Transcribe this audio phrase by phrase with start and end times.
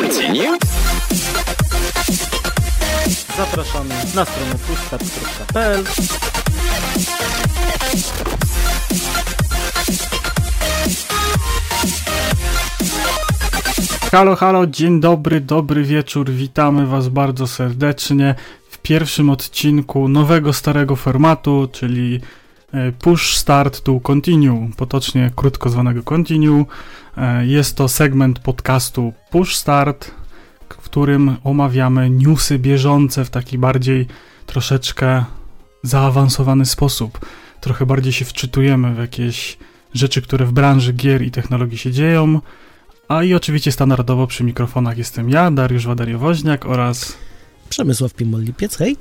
[0.00, 0.58] Continue.
[3.36, 5.84] Zapraszamy na stronę pushstart.pl
[14.12, 18.34] Halo, halo, dzień dobry, dobry wieczór, witamy Was bardzo serdecznie
[18.70, 22.20] w pierwszym odcinku nowego, starego formatu, czyli
[23.00, 26.64] Push Start to Continue, potocznie krótko zwanego Continue.
[27.16, 30.10] E, Jest to segment podcastu Push Start,
[30.68, 34.06] w którym omawiamy newsy bieżące w taki bardziej
[34.46, 35.24] troszeczkę
[35.82, 37.18] zaawansowany sposób.
[37.60, 39.58] Trochę bardziej się wczytujemy w jakieś
[39.94, 42.40] rzeczy, które w branży gier i technologii się dzieją.
[43.08, 47.16] A i oczywiście standardowo przy mikrofonach jestem ja, Dariusz Wadariowoźniak oraz
[47.68, 48.96] Przemysław Pimol-Lipiec, hej.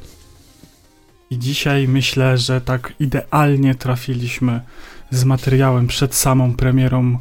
[1.33, 4.61] I dzisiaj myślę, że tak idealnie trafiliśmy
[5.09, 7.17] z materiałem przed samą premierą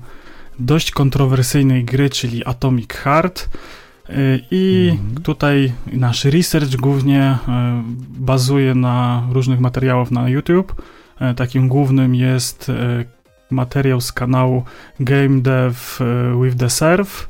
[0.58, 3.48] dość kontrowersyjnej gry, czyli Atomic Heart.
[4.08, 5.22] Yy, I Mhm.
[5.22, 7.54] tutaj nasz research głównie yy,
[8.18, 10.82] bazuje na różnych materiałach na YouTube.
[11.20, 12.72] Yy, Takim głównym jest
[13.50, 14.62] materiał z kanału
[15.00, 15.74] Game Dev
[16.42, 17.28] with the Serve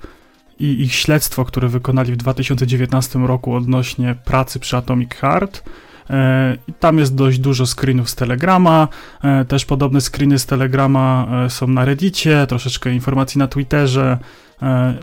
[0.58, 5.62] i ich śledztwo, które wykonali w 2019 roku odnośnie pracy przy Atomic Heart.
[6.10, 8.88] E, Tam jest dość dużo screenów z Telegrama,
[9.24, 14.18] e, też podobne screeny z Telegrama e, są na Reddicie, troszeczkę informacji na Twitterze,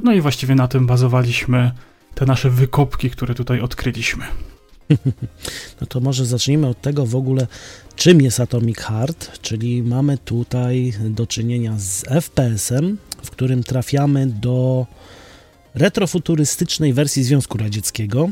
[0.03, 1.71] no i właściwie na tym bazowaliśmy
[2.15, 4.25] te nasze wykopki, które tutaj odkryliśmy.
[5.81, 7.47] No to może zacznijmy od tego w ogóle,
[7.95, 14.85] czym jest Atomic Heart, czyli mamy tutaj do czynienia z FPS-em, w którym trafiamy do
[15.75, 18.29] retrofuturystycznej wersji Związku Radzieckiego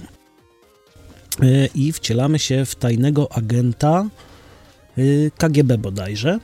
[1.76, 4.10] i wcielamy się w tajnego agenta
[4.98, 6.40] yy, KGB bodajże.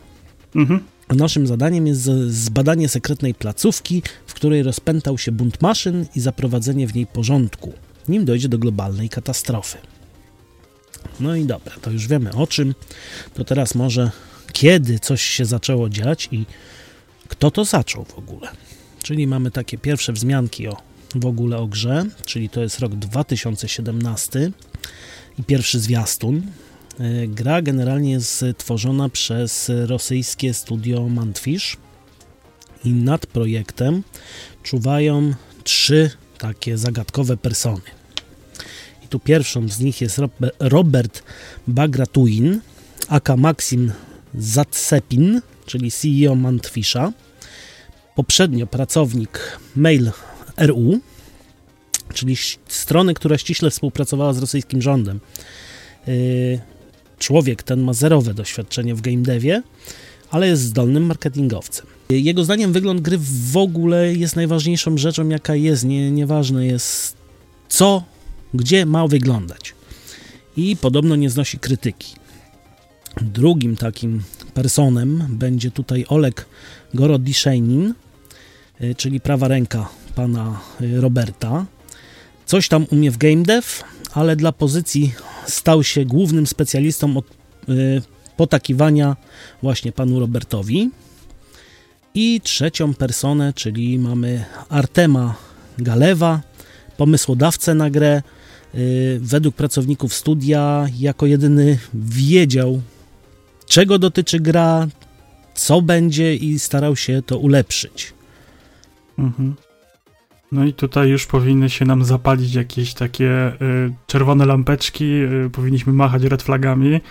[0.55, 0.83] Mhm.
[1.09, 6.95] Naszym zadaniem jest zbadanie sekretnej placówki, w której rozpętał się bunt maszyn i zaprowadzenie w
[6.95, 7.73] niej porządku,
[8.07, 9.77] nim dojdzie do globalnej katastrofy.
[11.19, 12.75] No i dobra, to już wiemy o czym.
[13.33, 14.11] To teraz może
[14.53, 16.45] kiedy coś się zaczęło dziać i
[17.27, 18.49] kto to zaczął w ogóle.
[19.03, 20.77] Czyli mamy takie pierwsze wzmianki o
[21.15, 24.51] w ogóle o grze, czyli to jest rok 2017
[25.39, 26.41] i pierwszy zwiastun.
[26.99, 31.77] E, Gra generalnie jest tworzona przez rosyjskie studio Mantfish
[32.85, 34.03] i nad projektem
[34.63, 37.81] czuwają trzy takie zagadkowe persony.
[39.03, 41.23] I tu pierwszą z nich jest Rob- Robert
[41.67, 42.61] Bagratuin,
[43.07, 43.91] aka Maxim
[44.35, 47.11] Zatsepin, czyli CEO Mantfisha.
[48.15, 49.59] Poprzednio pracownik
[50.57, 50.99] Mail.ru,
[52.13, 52.35] czyli
[52.67, 55.19] strony, która ściśle współpracowała z rosyjskim rządem.
[56.07, 56.59] Yy,
[57.19, 59.63] człowiek ten ma zerowe doświadczenie w game devie,
[60.29, 61.85] ale jest zdolnym marketingowcem.
[62.09, 63.17] Jego zdaniem wygląd gry
[63.51, 65.85] w ogóle jest najważniejszą rzeczą, jaka jest.
[65.85, 67.17] Nie, nieważne jest
[67.69, 68.03] co,
[68.53, 69.73] gdzie ma wyglądać.
[70.57, 72.15] I podobno nie znosi krytyki.
[73.21, 76.45] Drugim takim personem będzie tutaj Oleg
[76.93, 77.93] Gorodiszenin,
[78.81, 81.65] y, czyli prawa ręka pana y, Roberta.
[82.45, 83.67] Coś tam umie w game dev,
[84.13, 85.13] ale dla pozycji
[85.47, 87.25] stał się głównym specjalistą od
[87.69, 88.01] y,
[88.37, 89.15] potakiwania
[89.61, 90.89] właśnie panu Robertowi.
[92.15, 95.35] I trzecią personę, czyli mamy Artema
[95.77, 96.41] Galewa,
[96.97, 98.21] pomysłodawcę na grę.
[98.75, 102.81] Y, według pracowników studia, jako jedyny wiedział,
[103.67, 104.87] czego dotyczy gra,
[105.55, 108.13] co będzie i starał się to ulepszyć.
[109.17, 109.55] Mhm.
[110.53, 115.93] No i tutaj już powinny się nam zapalić jakieś takie y, czerwone lampeczki, y, powinniśmy
[115.93, 117.01] machać red flagami,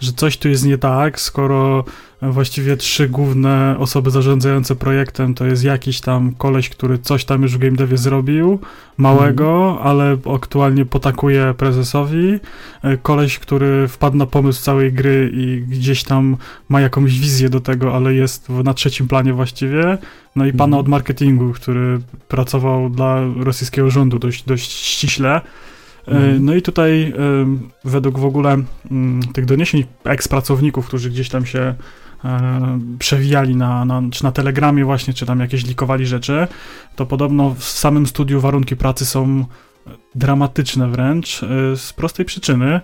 [0.00, 1.84] że coś tu jest nie tak, skoro
[2.30, 7.54] właściwie trzy główne osoby zarządzające projektem to jest jakiś tam koleś, który coś tam już
[7.54, 8.58] w game devie zrobił,
[8.96, 12.34] małego, ale aktualnie potakuje prezesowi,
[12.84, 16.36] y, koleś, który wpadł na pomysł całej gry i gdzieś tam
[16.68, 19.98] ma jakąś wizję do tego, ale jest na trzecim planie właściwie,
[20.36, 20.80] no i pana Mhm.
[20.80, 21.98] od marketingu, który
[22.28, 25.36] pracował dla rosyjskiego rządu dość, dość ściśle.
[25.36, 25.42] E,
[26.06, 26.44] Mhm.
[26.44, 27.12] No i tutaj e,
[27.84, 31.74] według w ogóle mm, tych doniesień ekspracowników, którzy gdzieś tam się e,
[32.98, 36.46] przewijali na, na, czy na telegramie właśnie, czy tam jakieś likowali rzeczy,
[36.96, 39.44] to podobno w samym studiu warunki pracy są
[40.14, 42.80] dramatyczne wręcz, e, z prostej przyczyny.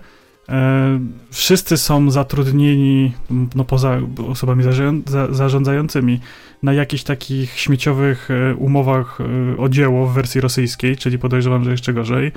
[0.49, 0.99] E,
[1.31, 3.13] Wszyscy są zatrudnieni,
[3.55, 3.97] no poza
[4.27, 6.19] osobami zarząd- za- zarządzającymi,
[6.63, 11.71] na jakichś takich śmieciowych e, umowach e, o dzieło w wersji rosyjskiej, czyli podejrzewam, że
[11.71, 12.31] jeszcze gorzej.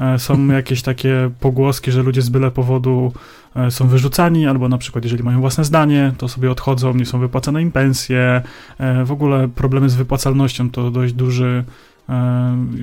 [0.00, 3.12] E, Są jakieś takie pogłoski, że ludzie z byle powodu
[3.56, 7.18] e, są wyrzucani, albo na przykład jeżeli mają własne zdanie, to sobie odchodzą, nie są
[7.18, 8.42] wypłacane im pensje.
[8.78, 11.64] E, W ogóle problemy z wypłacalnością to dość duży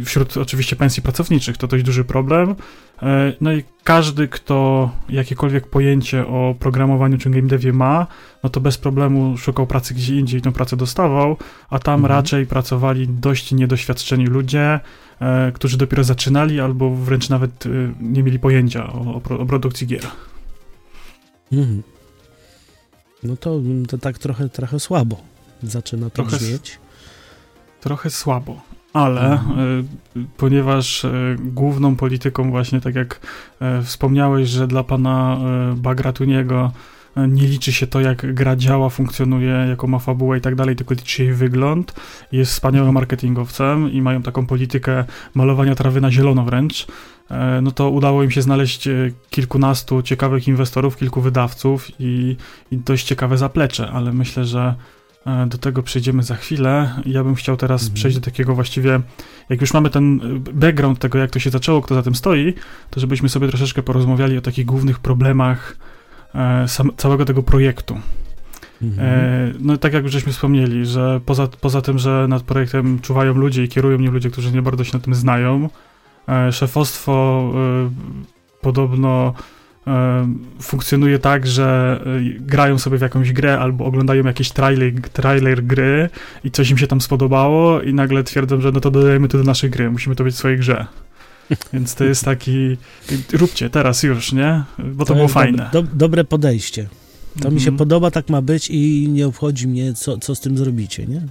[0.05, 2.55] wśród oczywiście pensji pracowniczych to dość duży problem.
[3.41, 8.07] No i każdy, kto jakiekolwiek pojęcie o programowaniu czy game devie ma,
[8.43, 11.37] no to bez problemu szukał pracy gdzie indziej i tę pracę dostawał,
[11.69, 12.17] a tam mhm.
[12.17, 14.79] raczej pracowali dość niedoświadczeni ludzie,
[15.53, 17.63] którzy dopiero zaczynali albo wręcz nawet
[18.01, 20.07] nie mieli pojęcia o, o produkcji gier.
[21.51, 21.83] Mhm.
[23.23, 25.21] No to, to tak trochę, trochę słabo
[25.63, 26.79] zaczyna to trochę, brzmieć.
[27.81, 28.61] Trochę słabo,
[28.95, 29.59] ale mhm.
[30.17, 33.19] y, ponieważ y, główną polityką właśnie, tak jak
[33.79, 35.37] y, wspomniałeś, że dla pana
[35.75, 36.71] Bagratuniego
[37.27, 40.93] nie liczy się to, jak gra działa, funkcjonuje, jaką ma fabułę i tak dalej, tylko
[40.93, 41.93] liczy się jej wygląd.
[42.31, 46.87] Jest wspaniałym marketingowcem i mają taką politykę malowania trawy na zielono wręcz.
[47.61, 48.89] No to udało im się znaleźć
[49.29, 52.35] kilkunastu ciekawych inwestorów, kilku wydawców i,
[52.71, 54.75] i dość ciekawe zaplecze, ale myślę, że
[55.47, 57.01] do tego przejdziemy za chwilę.
[57.05, 57.95] Ja bym chciał teraz mhm.
[57.95, 58.99] przejść do takiego właściwie,
[59.49, 60.19] jak już mamy ten
[60.53, 62.53] background tego, jak to się zaczęło, kto za tym stoi,
[62.89, 65.77] to żebyśmy sobie troszeczkę porozmawiali o takich głównych problemach
[66.67, 67.99] sam, całego tego projektu.
[68.81, 69.53] Mhm.
[69.59, 73.63] No tak jak już żeśmy wspomnieli, że poza, poza tym, że nad projektem czuwają ludzie
[73.63, 75.69] i kierują nim ludzie, którzy nie bardzo się na tym znają,
[76.27, 77.89] E, szefostwo e,
[78.61, 79.43] podobno e,
[80.61, 81.99] funkcjonuje tak, że
[82.39, 86.09] grają sobie w jakąś grę albo oglądają jakiś trailer, trailer gry
[86.43, 89.43] i coś im się tam spodobało i nagle twierdzą, że no to dodajemy to do
[89.43, 90.85] naszej gry, musimy to być w swojej grze.
[91.73, 92.77] Więc to jest taki,
[93.33, 94.63] róbcie teraz już, nie?
[94.77, 95.69] Bo to, to było fajne.
[95.73, 96.83] Do, dobre podejście.
[96.83, 97.53] To mhm.
[97.53, 97.77] mi się mhm.
[97.77, 101.21] podoba, tak ma być i nie obchodzi mnie, co, co z tym zrobicie, nie?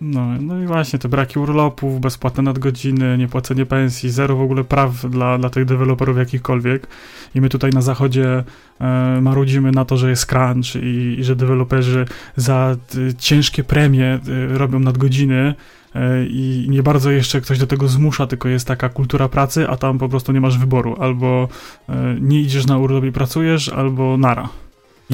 [0.00, 5.10] No, no i właśnie te braki urlopów, bezpłatne nadgodziny, niepłacenie pensji, zero w ogóle praw
[5.10, 6.86] dla, dla tych deweloperów jakichkolwiek.
[7.34, 8.44] I my tutaj na zachodzie
[8.80, 12.06] e, marudzimy na to, że jest crunch i, i że deweloperzy
[12.36, 15.54] za y, ciężkie premie y, robią nadgodziny
[15.94, 19.76] e, i nie bardzo jeszcze ktoś do tego zmusza, tylko jest taka kultura pracy, a
[19.76, 20.96] tam po prostu nie masz wyboru.
[21.00, 21.48] Albo
[21.88, 24.48] e, nie idziesz na urlop i pracujesz, albo nara.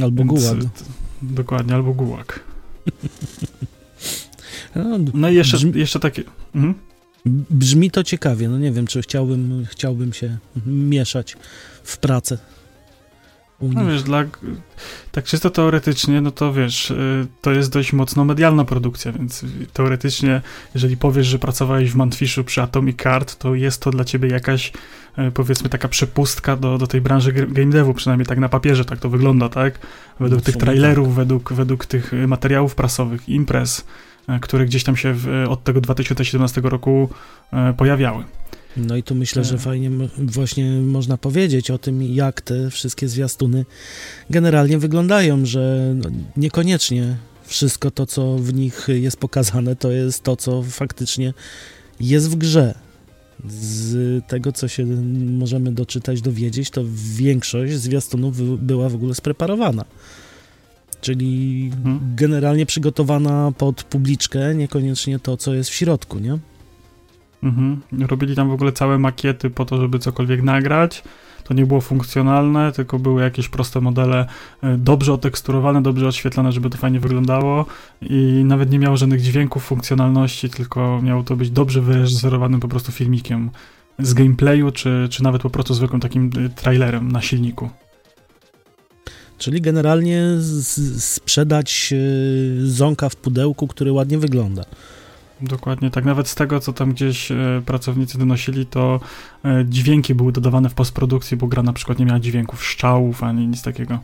[0.02, 0.58] Albo Więc, gułag.
[1.22, 2.40] Dokładnie, albo gułag.
[4.74, 6.22] No, no i jeszcze, brzmi, jeszcze takie...
[6.54, 6.74] Mhm.
[7.50, 11.36] Brzmi to ciekawie, no nie wiem, czy chciałbym, chciałbym się mieszać
[11.82, 12.38] w pracę.
[13.62, 14.24] No wiesz, dla,
[15.12, 20.40] tak czysto teoretycznie, no to wiesz, y, to jest dość mocno medialna produkcja, więc teoretycznie,
[20.74, 24.72] jeżeli powiesz, że pracowałeś w Mantfishu przy Atomic Card, to jest to dla ciebie jakaś,
[25.18, 28.98] y, powiedzmy, taka przepustka do, do tej branży game devu, przynajmniej tak na papierze, tak
[28.98, 29.78] to wygląda, tak?
[30.20, 31.16] Według no, tych trailerów, tak.
[31.16, 33.84] według, według tych materiałów prasowych, imprez,
[34.38, 37.08] które gdzieś tam się w, od tego 2017 roku
[37.52, 38.24] e, pojawiały.
[38.76, 39.58] No i tu myślę, że e.
[39.58, 43.64] fajnie właśnie można powiedzieć o tym, jak te wszystkie zwiastuny
[44.30, 50.36] generalnie wyglądają, że no, niekoniecznie wszystko to, co w nich jest pokazane, to jest to,
[50.36, 51.34] co faktycznie
[52.00, 52.74] jest w grze.
[53.48, 54.86] Z tego, co się
[55.38, 56.82] możemy doczytać, dowiedzieć, to
[57.14, 59.84] większość zwiastunów była w ogóle spreparowana
[61.00, 62.00] czyli mhm.
[62.16, 66.38] generalnie przygotowana pod publiczkę, niekoniecznie to, co jest w środku, nie?
[67.42, 67.80] Mhm.
[68.08, 71.02] Robili tam w ogóle całe makiety po to, żeby cokolwiek nagrać.
[71.44, 74.26] To nie było funkcjonalne, tylko były jakieś proste modele
[74.62, 77.66] e, dobrze oteksturowane, dobrze oświetlone, żeby to fajnie wyglądało
[78.02, 82.92] i nawet nie miało żadnych dźwięków, funkcjonalności, tylko miało to być dobrze wyreżyserowanym po prostu
[82.92, 83.50] filmikiem
[83.98, 87.70] z gameplayu, czy, czy nawet po prostu zwykłym takim e, trailerem na silniku.
[89.40, 90.24] Czyli generalnie
[90.98, 91.96] sprzedać e,
[92.66, 94.64] zonka w pudełku, który ładnie wygląda.
[95.40, 99.00] Dokładnie, tak nawet z tego, co tam gdzieś e, pracownicy donosili, to
[99.44, 103.46] e, dźwięki były dodawane w postprodukcji, bo gra na przykład nie miała dźwięków szczałów ani
[103.46, 103.98] nic takiego.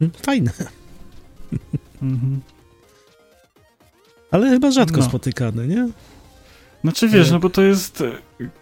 [0.00, 0.52] Mm, fajne.
[2.02, 2.40] Mhm.
[4.30, 5.06] Ale chyba rzadko no.
[5.06, 5.88] spotykane, nie?
[6.82, 8.04] Znaczy wiesz, no bo to jest,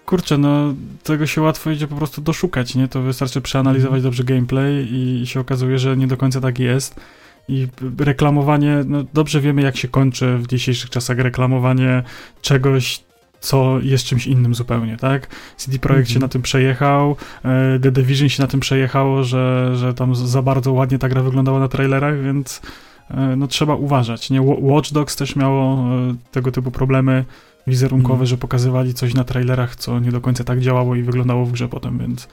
[0.06, 2.88] kurczę, no tego się łatwo idzie po prostu doszukać, nie?
[2.88, 4.02] To wystarczy przeanalizować mhm.
[4.02, 7.00] dobrze gameplay i się okazuje, że nie do końca tak jest.
[7.48, 7.68] I
[7.98, 12.02] reklamowanie, no dobrze wiemy jak się kończy w dzisiejszych czasach reklamowanie
[12.42, 13.00] czegoś,
[13.40, 15.26] co jest czymś innym zupełnie, tak?
[15.56, 16.22] CD Projekt się mhm.
[16.22, 20.72] na tym przejechał, e, The Division się na tym przejechało, że, że tam za bardzo
[20.72, 22.62] ładnie ta gra wyglądała na trailerach, więc
[23.10, 24.42] e, no trzeba uważać, nie?
[24.42, 27.24] Watch Dogs też miało e, tego typu problemy,
[27.66, 28.26] wizerunkowe, mm.
[28.26, 31.68] że pokazywali coś na trailerach, co nie do końca tak działało i wyglądało w grze
[31.68, 32.28] potem, więc...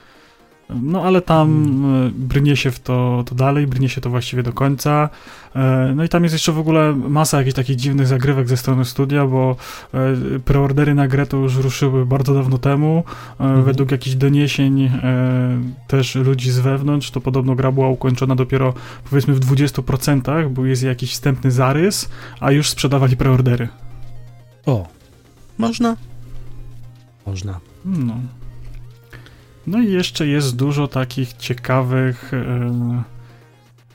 [0.82, 2.12] No ale tam mm.
[2.16, 5.08] brnie się w to, to dalej, brnie się to właściwie do końca.
[5.56, 8.84] E, no i tam jest jeszcze w ogóle masa jakichś takich dziwnych zagrywek ze strony
[8.84, 9.56] studia, bo
[9.94, 9.98] e,
[10.44, 13.04] preordery na grę to już ruszyły bardzo dawno temu.
[13.40, 13.64] Mhm.
[13.64, 14.90] Według jakichś doniesień
[15.86, 18.74] też ludzi z wewnątrz, to podobno gra była ukończona dopiero
[19.10, 22.08] powiedzmy w 20%, bo jest jakiś wstępny zarys,
[22.40, 23.68] a już sprzedawali preordery.
[24.66, 24.86] O,
[25.58, 25.96] Można?
[27.26, 27.60] Można.
[27.84, 28.16] No.
[29.66, 33.02] No i jeszcze jest dużo takich ciekawych e,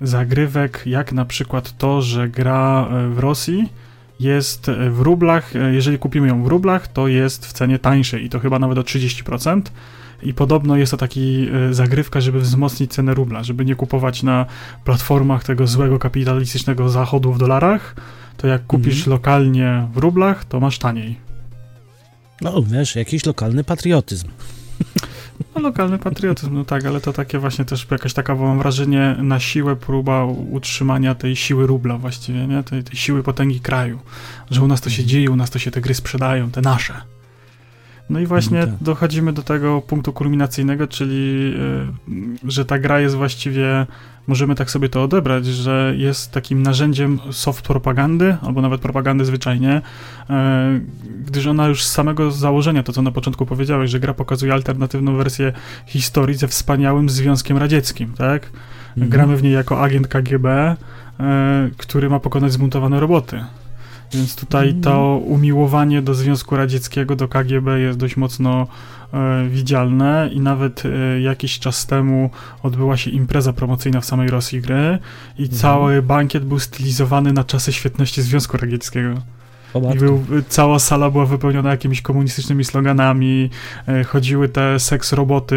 [0.02, 3.70] zagrywek, jak na przykład to, że gra e, w Rosji
[4.20, 8.30] jest e, w rublach, jeżeli kupimy ją w rublach, to jest w cenie tańszej i
[8.30, 9.62] to chyba nawet o 30%.
[10.24, 14.46] I podobno jest to taki zagrywka, żeby wzmocnić cenę rubla, żeby nie kupować na
[14.84, 17.96] platformach tego złego kapitalistycznego zachodu w dolarach,
[18.38, 19.12] to jak kupisz Mhm.
[19.12, 21.29] lokalnie w rublach, to masz taniej.
[22.42, 24.28] No, wiesz, jakiś lokalny patriotyzm.
[25.56, 29.40] No, lokalny patriotyzm, no tak, ale to takie właśnie też jakaś taka, mam wrażenie, na
[29.40, 32.64] siłę próba utrzymania tej siły rubla właściwie, nie?
[32.64, 34.00] Tej, tej siły potęgi kraju.
[34.52, 36.94] Że u nas to się dzieje, u nas to się te gry sprzedają, te nasze.
[38.10, 38.76] No i właśnie No tak.
[38.82, 41.54] dochodzimy do tego punktu kulminacyjnego, czyli
[42.44, 43.86] y, że ta gra jest właściwie,
[44.30, 49.82] możemy tak sobie to odebrać, że jest takim narzędziem soft propagandy, albo nawet propagandy zwyczajnie,
[50.30, 50.34] y,
[51.26, 55.16] gdyż ona już z samego założenia, to co na początku powiedziałeś, że gra pokazuje alternatywną
[55.16, 55.54] wersję
[55.86, 58.52] historii ze wspaniałym Związkiem Radzieckim, tak?
[58.90, 59.10] Mhm.
[59.10, 60.48] Gramy w niej jako agent KGB,
[61.20, 63.46] e, który ma pokonać zbuntowane roboty.
[64.14, 64.84] Więc tutaj Mhm.
[64.84, 68.99] to umiłowanie do Związku Radzieckiego, do KGB jest dość mocno e,
[69.50, 72.30] widzialne i nawet e, jakiś czas temu
[72.64, 75.00] odbyła się impreza promocyjna w samej Rosji gry
[75.38, 75.60] i Mhm.
[75.60, 79.14] cały bankiet był stylizowany na czasy świetności Związku Radzieckiego.
[79.96, 83.50] I był, cała sala była wypełniona jakimiś komunistycznymi sloganami,
[83.88, 85.56] e, chodziły te seks roboty,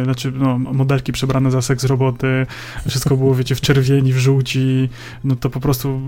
[0.00, 2.46] e, znaczy no, modelki przebrane za seks roboty,
[2.88, 4.88] wszystko było, wiecie, w czerwieni, w żółci,
[5.24, 6.00] no to po prostu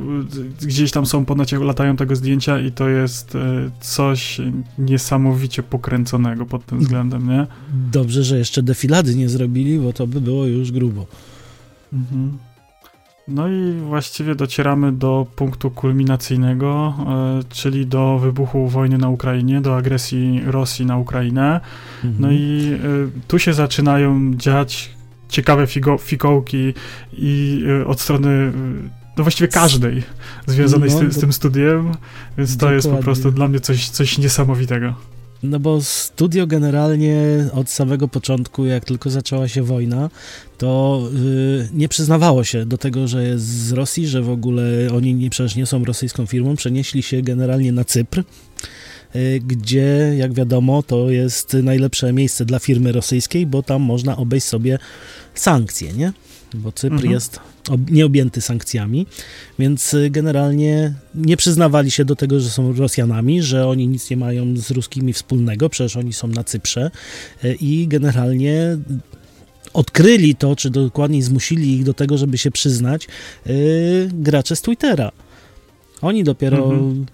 [0.63, 3.37] e, gdzieś tam są po necie latają tego zdjęcia i to jest
[3.81, 4.41] coś
[4.79, 7.47] niesamowicie pokręconego pod tym względem, nie?
[7.93, 11.07] Dobrze, że jeszcze defilady nie zrobili, bo to by było już grubo.
[11.93, 12.39] Mhm.
[13.33, 16.95] No i właściwie docieramy do punktu kulminacyjnego,
[17.41, 21.61] e, czyli do wybuchu wojny na Ukrainie, do agresji Rosji na Ukrainę.
[22.05, 22.15] Mhm.
[22.19, 22.73] No i
[23.17, 24.91] y, tu się zaczynają dziać
[25.29, 26.75] ciekawe figo, fikołki
[27.13, 28.53] i y, od strony
[29.17, 30.03] no właściwie każdej
[30.47, 31.93] związanej z, No, tym, z tym studiem,
[32.39, 34.95] więc to jest po prostu dla mnie coś, coś niesamowitego.
[35.43, 37.17] No bo studio generalnie
[37.53, 40.11] od samego początku, jak tylko zaczęła się wojna,
[40.59, 44.63] to y, nie przyznawało się do tego, że jest z Rosji, że w ogóle
[44.97, 48.23] oni nie, przecież nie są rosyjską firmą, przenieśli się generalnie na Cypr,
[49.17, 54.47] y, gdzie, jak wiadomo, to jest najlepsze miejsce dla firmy rosyjskiej, bo tam można obejść
[54.47, 54.79] sobie
[55.35, 56.13] sankcje, nie?
[56.55, 57.13] Bo Cypr Mhm.
[57.13, 57.41] jest
[57.71, 59.07] ob- nieobjęty sankcjami,
[59.59, 64.17] więc y, generalnie nie przyznawali się do tego, że są Rosjanami, że oni nic nie
[64.17, 66.91] mają z ruskimi wspólnego, przecież oni są na Cyprze
[67.45, 68.79] y, i generalnie
[69.73, 73.09] odkryli to, czy dokładniej zmusili ich do tego, żeby się przyznać,
[73.47, 75.13] y, gracze z Twittera.
[76.03, 77.07] Oni dopiero Mhm.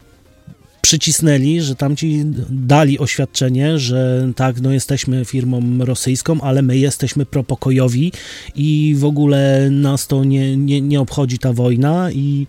[0.89, 8.13] Przycisnęli, że tamci dali oświadczenie, że tak, no jesteśmy firmą rosyjską, ale my jesteśmy propokojowi
[8.55, 12.47] i w ogóle nas to nie, nie, nie obchodzi ta wojna i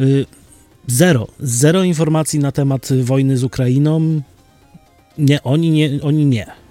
[0.00, 0.26] y,
[0.86, 4.20] zero, zero informacji na temat wojny z Ukrainą.
[5.18, 6.61] Nie, oni nie, oni nie.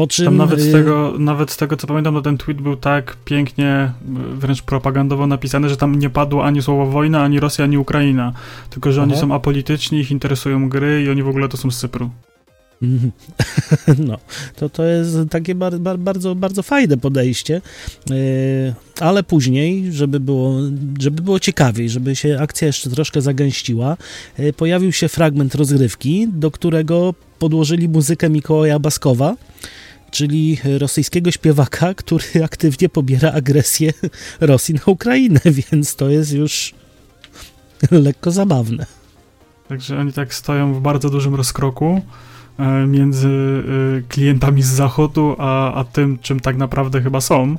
[0.00, 2.60] Po czym Tam nawet z, y, tego, nawet z tego, co pamiętam, no ten tweet
[2.60, 3.92] był tak pięknie,
[4.32, 8.32] y, wręcz propagandowo napisany, że tam nie padło ani słowo wojna, ani Rosja, ani Ukraina.
[8.70, 9.20] Tylko, że oni Aha.
[9.20, 12.10] są apolityczni, ich interesują gry i oni w ogóle to są z Cypru.
[12.82, 13.12] Mhm.
[14.08, 14.18] No,
[14.56, 17.60] to, to jest takie bar, bar, bardzo, bardzo fajne podejście,
[18.10, 18.16] yy,
[19.00, 20.56] ale później, żeby było,
[21.00, 23.96] żeby było ciekawiej, żeby się akcja jeszcze troszkę zagęściła,
[24.38, 29.36] yy, pojawił się fragment rozgrywki, do którego podłożyli muzykę Mikołaja Baskowa,
[30.10, 33.92] czyli rosyjskiego śpiewaka, który aktywnie pobiera agresję
[34.40, 35.40] Rosji na Ukrainę,
[35.70, 36.74] więc to jest już
[37.90, 38.86] lekko zabawne.
[39.68, 42.00] Także oni tak stoją w bardzo dużym rozkroku
[42.58, 47.56] e, między e, klientami z zachodu, a, a tym, czym tak naprawdę chyba są.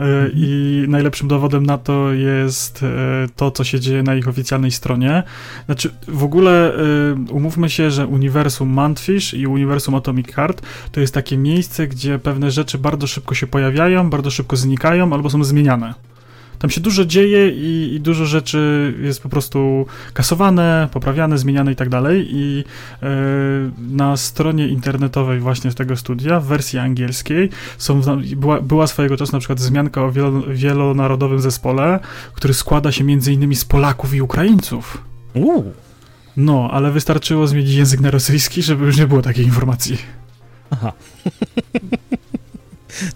[0.00, 2.86] E, I najlepszym dowodem na to jest e,
[3.36, 5.22] to, co się dzieje na ich oficjalnej stronie.
[5.66, 6.80] Znaczy, w ogóle e,
[7.30, 12.50] umówmy się, że uniwersum Mantfish i uniwersum Atomic Heart to jest takie miejsce, gdzie pewne
[12.50, 15.94] rzeczy bardzo szybko się pojawiają, bardzo szybko znikają albo są zmieniane.
[16.60, 21.76] Tam się dużo dzieje i, i dużo rzeczy jest po prostu kasowane, poprawiane, zmieniane i
[21.76, 22.28] tak dalej.
[22.30, 22.64] I
[23.02, 23.06] e,
[23.78, 28.00] na stronie internetowej właśnie z tego studia, w wersji angielskiej, są,
[28.36, 32.00] była, była swojego czasu na przykład wzmianka o wielo, wielonarodowym zespole,
[32.32, 34.98] który składa się między innymi z Polaków i Ukraińców.
[35.34, 35.72] Uuu.
[36.36, 39.98] No, ale wystarczyło zmienić język na rosyjski, żeby już nie było takiej informacji.
[40.70, 40.92] Aha.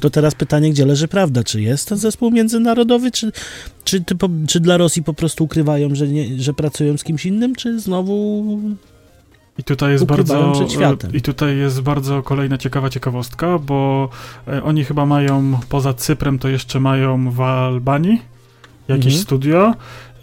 [0.01, 1.45] To teraz pytanie, gdzie leży prawda?
[1.45, 3.33] Czy jest ten zespół międzynarodowy, czy,
[3.85, 4.05] czy,
[4.49, 8.45] czy dla Rosji po prostu ukrywają, że, nie, że pracują z kimś innym, czy znowu
[9.59, 11.13] I tutaj jest Ukrywają bardzo przed światem.
[11.15, 14.09] i tutaj jest bardzo kolejna ciekawa ciekawostka, bo
[14.49, 18.23] e, oni chyba mają poza Cyprem to jeszcze mają w Albanii
[18.89, 19.23] jakieś Mhm.
[19.23, 19.75] studio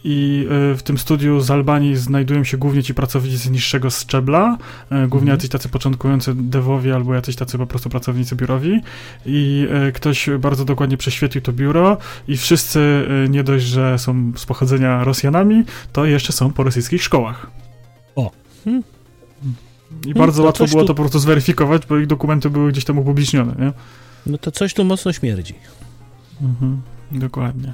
[0.03, 4.57] i e, w tym studiu z Albanii znajdują się głównie ci pracownicy niższego szczebla,
[4.89, 5.37] e, głównie Mhm.
[5.37, 8.81] jacyś tacy początkujący devowi albo jacyś tacy po prostu pracownicy biurowi
[9.25, 14.45] i e, ktoś bardzo dokładnie prześwietlił to biuro i wszyscy nie dość, że są z
[14.45, 17.47] pochodzenia Rosjanami, to jeszcze są po rosyjskich szkołach.
[18.15, 18.31] O.
[18.65, 18.83] Hmm.
[20.05, 22.85] I bardzo to łatwo było tu- to po prostu zweryfikować, bo ich dokumenty były gdzieś
[22.85, 23.71] tam upublicznione, nie?
[24.25, 25.53] No to coś tu mocno śmierdzi.
[26.41, 26.81] Mhm,
[27.11, 27.73] dokładnie.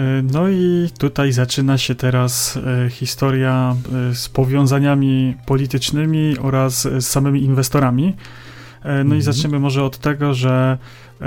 [0.00, 3.76] E, No i tutaj zaczyna się teraz e, historia
[4.10, 8.16] e, z powiązaniami politycznymi oraz z samymi inwestorami.
[8.82, 9.22] E, No i Mhm.
[9.22, 10.78] zaczniemy może od tego, że
[11.20, 11.26] e,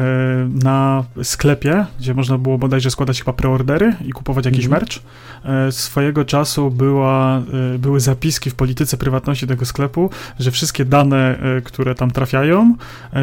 [0.63, 4.81] na sklepie, gdzie można było bodajże składać chyba preordery i kupować jakiś Mhm.
[4.81, 4.99] merch,
[5.45, 7.41] e, swojego czasu była,
[7.79, 12.75] były zapiski w polityce prywatności tego sklepu, że wszystkie dane, które tam trafiają,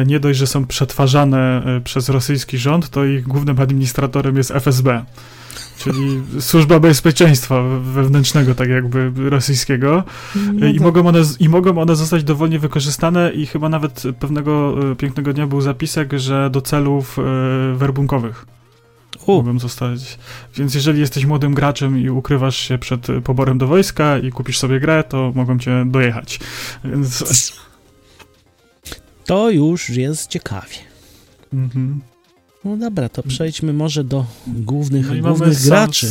[0.05, 5.05] nie dość, że są przetwarzane przez rosyjski rząd, to ich głównym administratorem jest FSB.
[5.83, 10.03] Czyli Służba Bezpieczeństwa Wewnętrznego, tak jakby rosyjskiego.
[10.53, 14.75] No I, to- mogą one, I mogą one zostać dowolnie wykorzystane i chyba nawet pewnego
[14.91, 17.21] e, pięknego dnia był zapisek, że do celów e,
[17.75, 18.45] werbunkowych
[19.25, 20.19] U, mogą zostać.
[20.55, 24.57] Więc jeżeli jesteś młodym graczem i ukrywasz się przed e, poborem do wojska i kupisz
[24.57, 26.39] sobie grę, to mogą cię dojechać.
[26.83, 27.23] Więc...
[29.25, 30.77] to już jest ciekawie.
[31.53, 32.01] Mhm.
[32.65, 36.07] No dobra, to przejdźmy może do głównych, No głównych sam- graczy.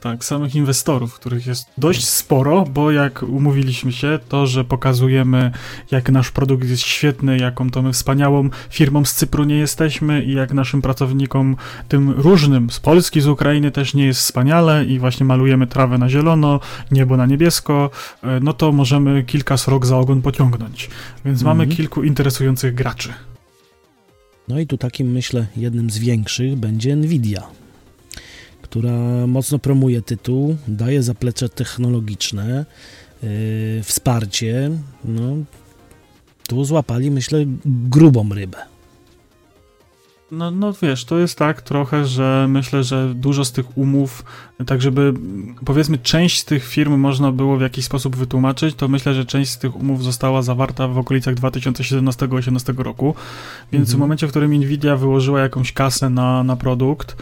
[0.00, 5.50] Tak, samych inwestorów, których jest dość sporo, bo jak umówiliśmy się, to, że pokazujemy,
[5.90, 10.32] jak nasz produkt jest świetny, jaką to my wspaniałą firmą z Cypru nie jesteśmy i
[10.32, 11.56] jak naszym pracownikom,
[11.88, 16.08] tym różnym, z Polski, z Ukrainy też nie jest wspaniale i właśnie malujemy trawę na
[16.08, 16.60] zielono,
[16.90, 17.90] niebo na niebiesko,
[18.22, 20.90] e, no to możemy kilka srok za ogon pociągnąć.
[21.24, 21.58] Więc Mhm.
[21.58, 23.12] mamy kilku interesujących graczy.
[24.48, 27.46] No i tu takim, myślę, jednym z większych będzie Nvidia,
[28.62, 32.66] która mocno promuje tytuł, daje zaplecze technologiczne,
[33.22, 33.28] yy,
[33.82, 34.70] wsparcie.
[35.04, 35.36] No,
[36.48, 38.73] tu złapali, myślę, grubą rybę.
[40.36, 44.24] No, no wiesz, to jest tak trochę, że myślę, że dużo z tych umów,
[44.66, 45.14] tak żeby
[45.64, 49.50] powiedzmy część z tych firm można było w jakiś sposób wytłumaczyć, to myślę, że część
[49.50, 53.14] z tych umów została zawarta w okolicach 2017-2018 roku,
[53.72, 53.96] więc Mhm.
[53.96, 57.16] w momencie, w którym Nvidia wyłożyła jakąś kasę na, na produkt,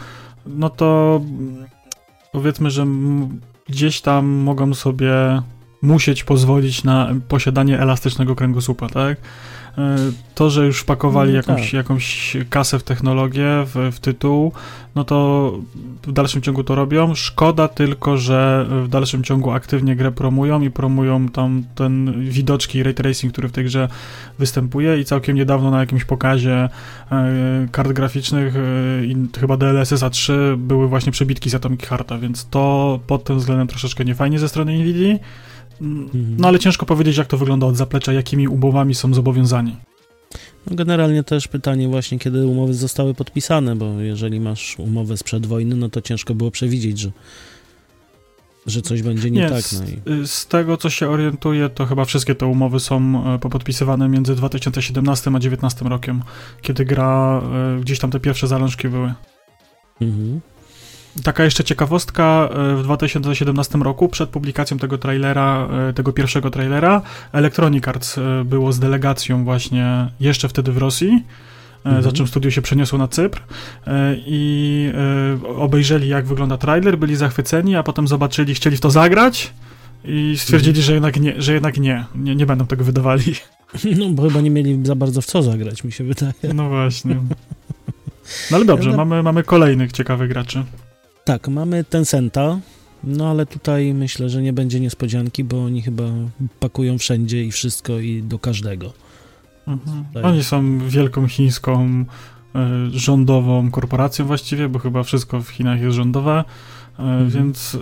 [0.46, 1.20] no to
[2.32, 2.86] powiedzmy, że
[3.68, 5.42] gdzieś tam mogą sobie
[5.82, 9.18] musieć pozwolić na posiadanie elastycznego kręgosłupa, tak?
[9.78, 9.96] E,
[10.34, 11.72] To, że już wpakowali No jakąś, tak.
[11.72, 14.52] jakąś kasę w technologię, w, w tytuł,
[14.94, 15.52] no to
[16.02, 17.14] w dalszym ciągu to robią.
[17.14, 22.94] Szkoda tylko, że w dalszym ciągu aktywnie grę promują i promują tam ten widoczki ray
[22.94, 23.88] tracing, który w tej grze
[24.38, 26.68] występuje i całkiem niedawno na jakimś pokazie
[27.12, 28.60] e, kart graficznych e,
[29.04, 33.66] i chyba DLSS A3 były właśnie przebitki z Atomic Hearta, więc to pod tym względem
[33.66, 35.18] troszeczkę niefajnie ze strony Nvidia.
[35.80, 36.36] Mhm.
[36.38, 39.76] No ale ciężko powiedzieć, jak to wygląda od zaplecza, jakimi umowami są zobowiązani.
[40.66, 45.76] No, generalnie też pytanie właśnie, kiedy umowy zostały podpisane, bo jeżeli masz umowę sprzed wojny,
[45.76, 47.10] no to ciężko było przewidzieć, że,
[48.66, 49.62] że coś będzie nie, tak.
[49.62, 50.26] z, No i...
[50.26, 55.22] z tego, co się orientuję, to chyba wszystkie te umowy są e, popodpisywane między 2017
[55.28, 56.22] a 2019 rokiem,
[56.62, 57.42] kiedy gra,
[57.78, 59.14] e, gdzieś tam te pierwsze zalążki były.
[60.00, 60.40] Mhm.
[61.24, 67.02] Taka jeszcze ciekawostka, e, w 2017 roku, przed publikacją tego trailera, e, tego pierwszego trailera,
[67.32, 71.22] Electronic Arts e, było z delegacją właśnie jeszcze wtedy w Rosji,
[71.84, 72.02] Mhm.
[72.04, 73.42] za czym studio się przeniosło na Cypr
[74.16, 74.92] i
[75.56, 79.52] obejrzeli jak wygląda trailer, byli zachwyceni, a potem zobaczyli, chcieli w to zagrać
[80.04, 80.84] i stwierdzili, Mhm.
[80.86, 83.24] że jednak nie, że jednak nie, nie, nie będą tego wydawali.
[83.98, 86.32] No bo chyba nie mieli za bardzo w co zagrać, mi się wydaje.
[86.54, 87.16] No właśnie.
[88.50, 90.64] No ale dobrze, mamy, mamy kolejnych ciekawych graczy.
[91.24, 92.58] Tak, mamy Tencenta,
[93.04, 96.04] no ale tutaj myślę, że nie będzie niespodzianki, bo oni chyba
[96.60, 98.92] pakują wszędzie i wszystko i do każdego.
[99.66, 100.04] Mhm.
[100.24, 102.04] Oni są wielką chińską
[102.54, 106.44] e, rządową korporacją właściwie, bo chyba wszystko w Chinach jest rządowe,
[106.98, 107.30] Mhm.
[107.30, 107.78] więc e,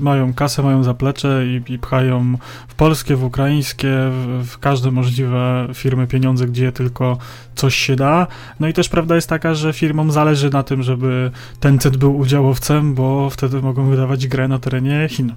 [0.00, 2.36] mają kasę, mają zaplecze i, i pchają
[2.68, 7.18] w polskie, w ukraińskie, w, w każde możliwe firmy pieniądze, gdzie tylko
[7.54, 8.26] coś się da.
[8.60, 12.94] No i też prawda jest taka, że firmom zależy na tym, żeby Tencent był udziałowcem,
[12.94, 15.32] bo wtedy mogą wydawać grę na terenie Chin.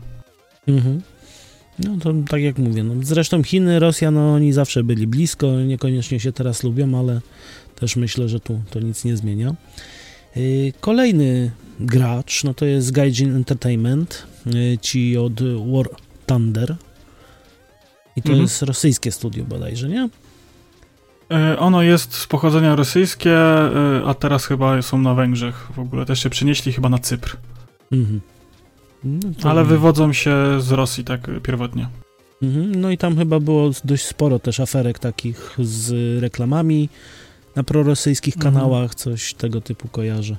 [0.67, 1.01] Mhm.
[1.79, 6.19] No to tak jak mówię, no, zresztą Chiny, Rosja, no oni zawsze byli blisko, niekoniecznie
[6.19, 7.21] się teraz lubią, ale
[7.75, 9.55] też myślę, że tu to nic nie zmienia.
[10.35, 15.85] Yy, Kolejny gracz, no to jest Gaijin Entertainment, yy, ci od War
[16.25, 16.75] Thunder.
[18.15, 18.41] I to Mhm.
[18.41, 20.09] jest rosyjskie studio bodajże, nie?
[21.31, 23.69] E, Ono jest z pochodzenia rosyjskie, e,
[24.05, 25.67] a teraz chyba są na Węgrzech.
[25.75, 27.37] W ogóle też się przenieśli chyba na Cypr.
[27.91, 28.21] Mhm.
[29.03, 31.87] No, Ale wywodzą się z Rosji tak pierwotnie.
[32.43, 32.75] Mhm.
[32.81, 36.89] No i tam chyba było dość sporo też aferek takich z reklamami
[37.55, 38.53] na prorosyjskich Mhm.
[38.53, 40.35] kanałach, coś tego typu kojarzę.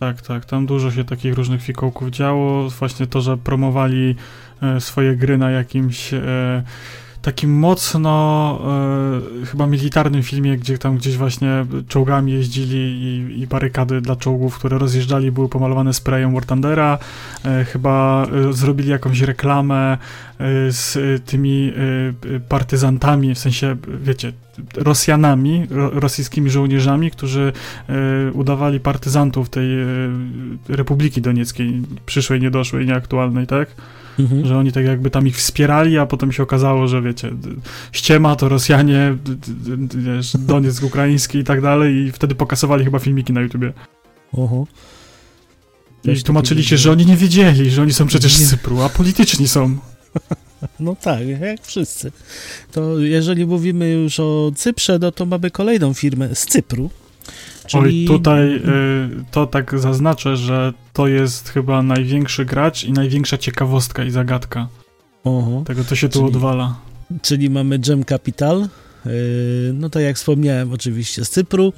[0.00, 0.44] Tak, tak.
[0.44, 2.70] Tam dużo się takich różnych fikołków działo.
[2.70, 4.16] Właśnie to, że promowali
[4.62, 6.62] e, swoje gry na jakimś e,
[7.22, 8.58] takim mocno
[9.42, 14.58] e, chyba militarnym filmie, gdzie tam gdzieś właśnie czołgami jeździli i, i barykady dla czołgów,
[14.58, 16.44] które rozjeżdżali, były pomalowane sprayem War.
[17.44, 19.98] E, chyba e, zrobili jakąś reklamę e,
[20.72, 21.72] z e, tymi
[22.36, 24.32] e, partyzantami, w sensie, wiecie,
[24.76, 27.52] Rosjanami, ro, rosyjskimi żołnierzami, którzy
[28.32, 29.68] udawali partyzantów tej
[30.68, 33.68] Republiki Donieckiej, przyszłej, niedoszłej, nieaktualnej, tak?
[34.18, 34.46] Mhm.
[34.46, 37.30] Że oni tak jakby tam ich wspierali, a potem się okazało, że wiecie,
[37.92, 39.16] ściema to Rosjanie,
[39.94, 43.72] wiesz, Donieck ukraiński i tak dalej i wtedy pokasowali chyba filmiki na YouTubie.
[44.32, 44.66] Oho.
[46.04, 49.48] I tłumaczyli się, że oni nie wiedzieli, że oni są przecież z Cypru, a polityczni
[49.48, 49.78] są.
[50.80, 52.12] No tak, jak wszyscy.
[52.72, 56.90] To jeżeli mówimy już o Cyprze, no to mamy kolejną firmę z Cypru.
[57.74, 58.60] Oj, tutaj y,
[59.30, 64.68] to tak zaznaczę, że to jest chyba największy gracz i największa ciekawostka i zagadka
[65.24, 65.62] Oho.
[65.66, 66.76] tego, co się tu Czyli- odwala.
[67.22, 68.68] czyli mamy Gem Capital,
[69.06, 69.12] yy,
[69.74, 71.72] no tak jak wspomniałem oczywiście z Cypru,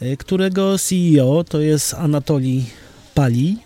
[0.00, 2.64] yy, którego CEO to jest Anatolij
[3.14, 3.56] Pali,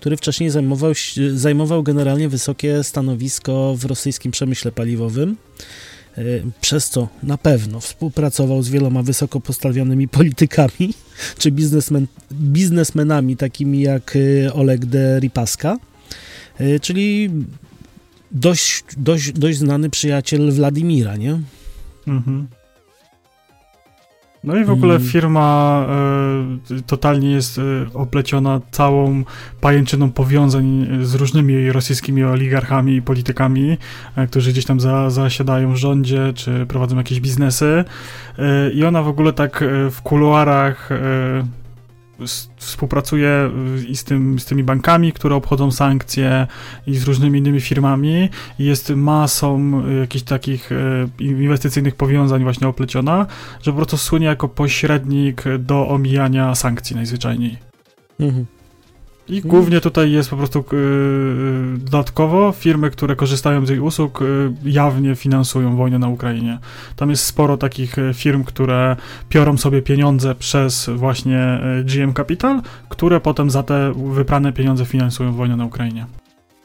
[0.00, 0.92] który wcześniej zajmował,
[1.34, 5.36] zajmował generalnie wysokie stanowisko w rosyjskim przemyśle paliwowym,
[6.60, 10.94] przez co na pewno współpracował z wieloma wysoko postawionymi politykami
[11.38, 15.76] czy biznesmen, biznesmenami takimi jak yy, Oleg de Ripaska,
[16.60, 17.30] yy, czyli
[18.30, 21.40] dość, dość, dość znany przyjaciel Władimira, nie?
[22.06, 22.46] Mhm.
[24.44, 25.08] No i w ogóle Mm.
[25.08, 25.86] firma
[26.70, 27.62] e, totalnie jest e,
[27.94, 29.24] opleciona całą
[29.60, 33.78] pajęczyną powiązań z różnymi rosyjskimi oligarchami i politykami,
[34.16, 37.84] e, którzy gdzieś tam za, zasiadają w rządzie, czy prowadzą jakieś biznesy.
[38.38, 40.96] E, I ona w ogóle tak e, w kuluarach e,
[42.56, 43.50] współpracuje e,
[43.88, 46.46] i z, tym, z tymi bankami, które obchodzą sankcje
[46.86, 48.28] i z różnymi innymi firmami
[48.58, 53.26] i jest masą y, jakichś takich y, inwestycyjnych powiązań właśnie opleciona,
[53.62, 57.58] że po prostu słynie jako pośrednik do omijania sankcji najzwyczajniej.
[58.20, 58.46] Mhm.
[59.30, 64.22] I głównie tutaj jest po prostu y, y, dodatkowo firmy, które korzystają z jej usług,
[64.22, 66.58] y, jawnie finansują wojnę na Ukrainie.
[66.96, 68.96] Tam jest sporo takich y, firm, które
[69.28, 75.32] piorą sobie pieniądze przez właśnie y, GM Capital, które potem za te wyprane pieniądze finansują
[75.32, 76.06] wojnę na Ukrainie.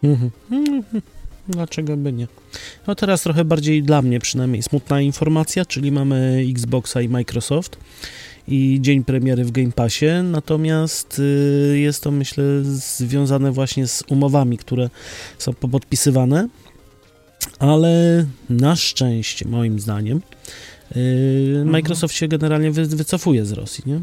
[0.04, 0.32] Mhm.
[1.47, 2.28] Dlaczego by nie?
[2.88, 7.78] No teraz trochę bardziej dla mnie przynajmniej smutna informacja, czyli mamy Xboxa i Microsoft
[8.47, 14.58] i dzień premiery w Game Passie, natomiast y, jest to myślę związane właśnie z umowami,
[14.58, 14.89] które
[15.38, 16.47] są podpisywane,
[17.60, 20.21] ale na szczęście moim zdaniem
[20.95, 23.99] y, Microsoft się generalnie wy, wycofuje z Rosji, nie?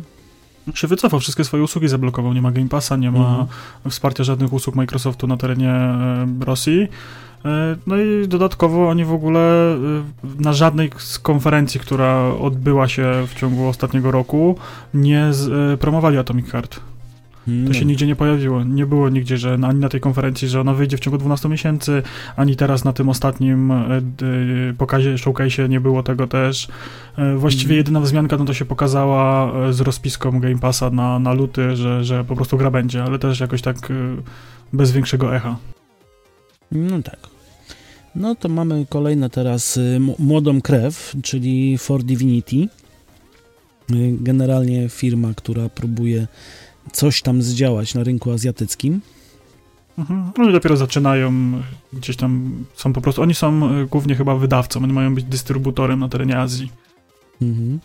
[0.75, 2.33] się wycofał, wszystkie swoje usługi zablokował.
[2.33, 3.47] Nie ma Game Passa, nie ma Mhm.
[3.91, 6.89] wsparcia żadnych usług Microsoftu na terenie e, Rosji.
[7.45, 9.79] E, No i dodatkowo oni w ogóle e,
[10.39, 14.57] na żadnej z konferencji, która odbyła się w ciągu ostatniego roku,
[14.95, 15.31] nie
[15.73, 16.81] e, promowali Atomic Heart.
[17.67, 18.65] To się nigdzie nie pojawiło.
[18.65, 22.03] Nie było nigdzie, że ani na tej konferencji, że ona wyjdzie w ciągu 12 miesięcy,
[22.37, 23.73] ani teraz na tym ostatnim
[24.79, 26.69] pokazie, showcase'ie nie było tego też.
[27.37, 27.77] Właściwie Mhm.
[27.77, 32.25] jedyna wzmianka no to się pokazała z rozpiską Game Passa na, na luty, że, że
[32.25, 33.77] po prostu gra będzie, ale też jakoś tak
[34.73, 35.57] bez większego echa.
[36.73, 37.32] No tak.
[38.15, 42.57] No to mamy kolejne teraz y, młodą krew, czyli For Divinity.
[43.91, 46.27] Y, Generalnie firma, która próbuje
[46.93, 49.01] coś tam zdziałać na rynku azjatyckim.
[49.99, 50.33] Mhm.
[50.39, 51.33] Oni dopiero zaczynają,
[51.93, 56.01] gdzieś tam są po prostu, oni są e, głównie chyba wydawcą, oni mają być dystrybutorem
[56.01, 56.71] na terenie Azji.
[57.43, 57.81] Mhm.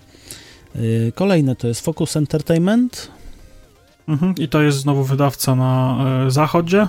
[0.75, 3.11] Y, Kolejne to jest Focus Entertainment.
[4.07, 4.35] Mhm.
[4.37, 6.87] I to jest znowu wydawca na zachodzie,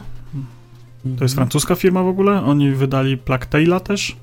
[1.18, 2.44] To jest francuska firma w ogóle.
[2.44, 4.16] Oni wydali Plague Tale'a też.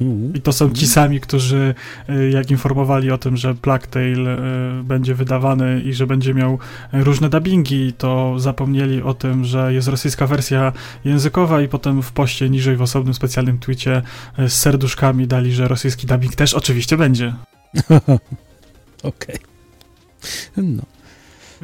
[0.00, 0.34] Mhm.
[0.34, 1.74] I to są ci sami, którzy
[2.08, 4.38] y, jak informowali o tym, że Plague Tale
[4.80, 6.58] y, będzie wydawany i że będzie miał
[6.94, 10.72] y, różne dubbingi, to zapomnieli o tym, że jest rosyjska wersja
[11.04, 14.02] językowa i potem w poście niżej w osobnym specjalnym twicie
[14.38, 17.34] z serduszkami dali, że rosyjski dubbing też oczywiście będzie.
[19.02, 19.36] Okej.
[20.56, 20.82] No.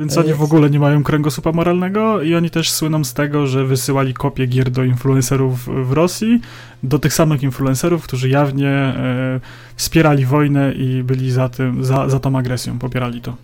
[0.00, 3.64] Więc oni w ogóle nie mają kręgosłupa moralnego i oni też słyną z tego, że
[3.64, 6.40] wysyłali kopie gier do influencerów w Rosji,
[6.82, 9.40] do tych samych influencerów, którzy jawnie e,
[9.76, 13.36] wspierali wojnę i byli za, tym, za, za tą agresją, popierali to.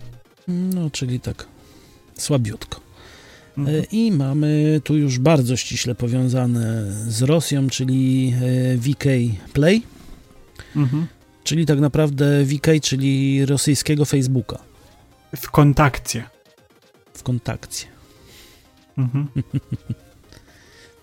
[0.47, 1.45] No, czyli tak
[2.13, 2.79] słabiutko.
[3.57, 3.83] Mhm.
[3.91, 8.33] I mamy tu już bardzo ściśle powiązane z Rosją, czyli
[8.77, 9.03] VK
[9.53, 9.81] Play,
[10.75, 11.07] mhm.
[11.43, 14.57] czyli tak naprawdę VK, czyli rosyjskiego Facebooka.
[15.35, 16.36] W kontakcie.
[17.17, 17.85] W kontakcie.
[18.97, 19.27] Mhm.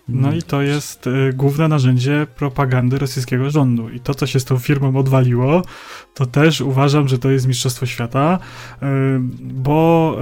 [0.07, 3.89] No i to jest y, główne narzędzie propagandy rosyjskiego rządu.
[3.89, 5.61] I to, co się z tą firmą odwaliło,
[6.13, 8.39] to też uważam, że to jest Mistrzostwo Świata,
[8.83, 8.85] y,
[9.41, 10.17] bo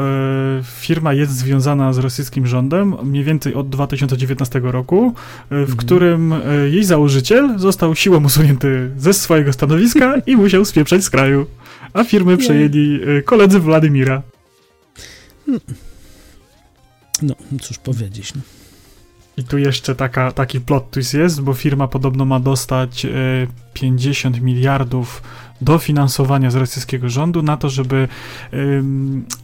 [0.60, 5.14] y, firma jest związana z rosyjskim rządem mniej więcej od 2019 roku,
[5.52, 5.78] w mhm.
[5.78, 6.34] którym
[6.72, 11.46] jej założyciel został siłą usunięty ze swojego stanowiska i musiał spieprzać z kraju.
[11.94, 14.22] A firmy przejęli koledzy Władimira.
[17.22, 18.34] No, cóż powiedzieć.
[18.34, 18.42] No.
[19.38, 23.08] I tu jeszcze taka, taki plot twist jest, bo firma podobno ma dostać
[23.74, 25.22] 50 e, miliardów
[25.62, 28.08] dofinansowania z rosyjskiego rządu na to, żeby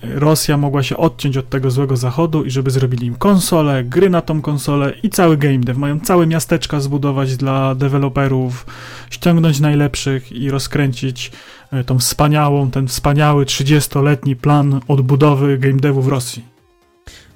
[0.02, 4.22] Rosja mogła się odciąć od tego złego zachodu i żeby zrobili im konsolę, gry na
[4.22, 5.80] tą konsolę i cały game dev.
[5.80, 8.66] Mają całe miasteczka zbudować dla deweloperów,
[9.10, 11.32] ściągnąć najlepszych i rozkręcić
[11.72, 16.49] e, tą wspaniałą, ten wspaniały 30-letni plan odbudowy game devu w Rosji.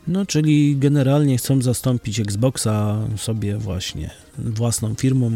[0.08, 5.32] No, czyli generalnie chcą zastąpić Xboxa sobie właśnie własną firmą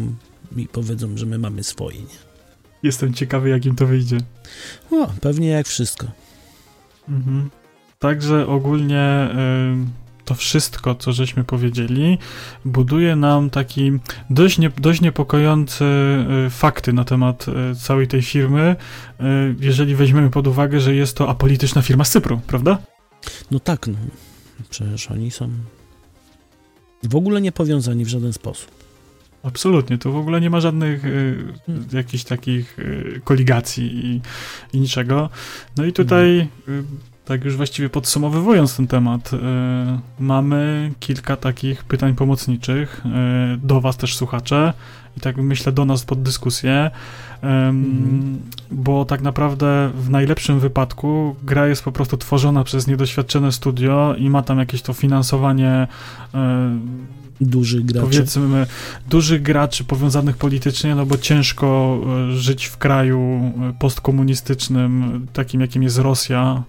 [0.56, 1.98] i powiedzą, że my mamy swoje.
[1.98, 2.28] Nie?
[2.82, 4.18] Jestem ciekawy, jak im to wyjdzie.
[4.90, 6.06] O, pewnie jak wszystko.
[7.08, 7.50] Mhm.
[7.98, 12.18] Także ogólnie y, to wszystko, co żeśmy powiedzieli,
[12.64, 13.92] buduje nam taki
[14.30, 15.84] dość, nie, dość niepokojący
[16.46, 18.76] y, fakty na temat y, całej tej firmy,
[19.60, 22.78] jeżeli weźmiemy pod uwagę, że jest to apolityczna firma z Cypru, prawda?
[23.50, 23.94] No tak, no.
[24.70, 25.50] Przecież oni są
[27.02, 28.70] w ogóle nie powiązani w żaden sposób.
[29.42, 31.86] Absolutnie, tu w ogóle nie ma żadnych y, hmm.
[31.92, 34.20] jakichś takich y, koligacji i,
[34.72, 35.30] i, niczego.
[35.76, 36.82] No i tutaj, y,
[37.24, 39.38] tak już właściwie podsumowując ten temat, y,
[40.18, 44.72] mamy kilka takich pytań pomocniczych y, do Was też, słuchacze,
[45.16, 46.90] i tak myślę do nas pod dyskusję,
[47.42, 48.38] mhm.
[48.70, 54.30] Bo tak naprawdę w najlepszym wypadku gra jest po prostu tworzona przez niedoświadczone studio i
[54.30, 55.86] ma tam jakieś to finansowanie
[57.40, 58.06] dużych graczy.
[58.06, 58.66] Powiedzmy,
[59.08, 61.98] dużych graczy powiązanych politycznie, no bo ciężko
[62.30, 66.62] e, żyć w kraju e, postkomunistycznym, takim jakim jest Rosja,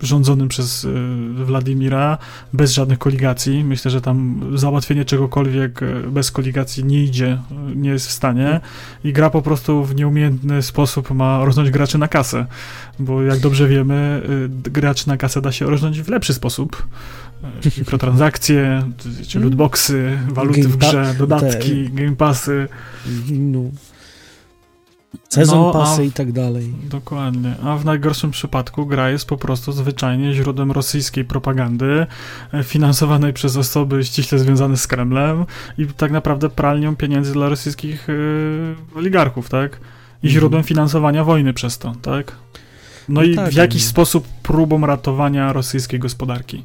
[0.00, 2.18] rządzonym przez e, Władimira
[2.52, 3.64] bez żadnych koligacji.
[3.64, 7.38] Myślę, że tam załatwienie czegokolwiek e, bez koligacji nie idzie,
[7.74, 8.60] nie jest w stanie
[9.04, 12.46] i gra po prostu w nieumiejętny sposób ma roznąć graczy na kasę,
[12.98, 16.86] bo jak dobrze wiemy, graczy na kasę da się roznąć w lepszy sposób.
[17.78, 18.92] Mikrotransakcje, mm.
[19.34, 22.68] lootboxy, waluty w grze, dodatki, game passy.
[23.30, 23.60] No.
[25.28, 26.74] Sezon no, pasy i tak dalej.
[26.90, 27.54] Dokładnie.
[27.64, 32.06] A w najgorszym przypadku gra jest po prostu zwyczajnie źródłem rosyjskiej propagandy,
[32.52, 35.44] e, finansowanej przez osoby ściśle związane z Kremlem
[35.78, 39.72] i tak naprawdę pralnią pieniędzy dla rosyjskich yy, oligarchów, tak?
[39.72, 40.32] I mhm.
[40.32, 42.32] źródłem finansowania wojny przez to, tak?
[43.08, 43.88] No, no i tak, w jakiś no.
[43.88, 46.64] sposób próbą ratowania rosyjskiej gospodarki.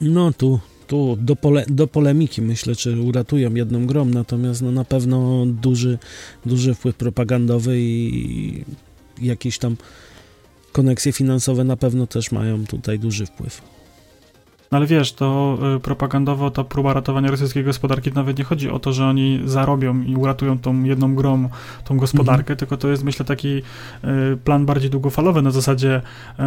[0.00, 0.60] No tu
[0.94, 5.98] tu do, pole, do polemiki myślę, czy uratują jedną grą, natomiast no, na pewno duży,
[6.46, 8.64] duży wpływ propagandowy i
[9.22, 9.76] jakieś tam
[10.72, 13.62] koneksje finansowe na pewno też mają tutaj duży wpływ.
[14.72, 18.78] No ale wiesz, to y, propagandowo ta próba ratowania rosyjskiej gospodarki nawet nie chodzi o
[18.78, 21.48] to, że oni zarobią i uratują tą jedną grą
[21.84, 22.56] tą gospodarkę, mhm.
[22.56, 23.62] tylko to jest myślę taki y,
[24.44, 26.02] plan bardziej długofalowy na zasadzie
[26.38, 26.42] y,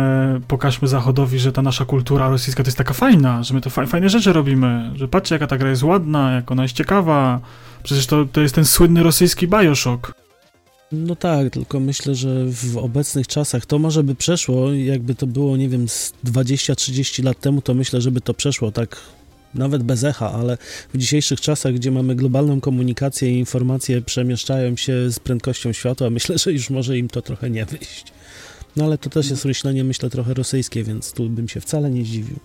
[0.48, 4.10] pokażmy Zachodowi, że ta nasza kultura rosyjska to jest taka fajna, że my to fajne
[4.10, 7.40] rzeczy robimy, że patrzcie jaka ta gra jest ładna, jak ona jest ciekawa,
[7.84, 10.17] przecież to, to jest ten słynny rosyjski Bioshock.
[10.92, 15.58] No tak, tylko myślę, że w obecnych czasach to może by przeszło, jakby to było,
[15.58, 18.98] nie wiem, z 20-30 lat temu, to myślę, żeby to przeszło tak
[19.54, 20.58] nawet bez echa, ale
[20.94, 26.38] w dzisiejszych czasach, gdzie mamy globalną komunikację i informacje przemieszczają się z prędkością światła, myślę,
[26.38, 28.14] że już może im to trochę nie wyjść.
[28.76, 32.06] No ale to też jest myślenie, myślę, trochę rosyjskie, więc tu bym się wcale nie
[32.06, 32.40] zdziwił.